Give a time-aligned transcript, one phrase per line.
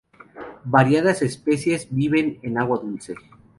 [0.65, 3.13] Variadas especies viven en agua dulce.